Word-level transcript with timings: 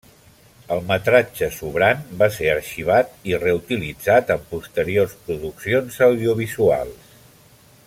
El 0.75 0.79
metratge 0.91 1.49
sobrant 1.57 2.01
va 2.21 2.29
ser 2.37 2.49
arxivat 2.53 3.13
i 3.33 3.37
reutilitzat 3.43 4.33
en 4.37 4.49
posteriors 4.55 5.15
produccions 5.29 6.01
audiovisuals. 6.11 7.17